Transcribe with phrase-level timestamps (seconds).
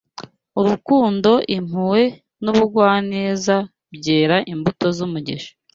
[0.59, 2.03] Urukundo, impuhwe
[2.43, 3.55] n’ubugwaneza
[3.95, 5.51] byera imbuto z’umugisha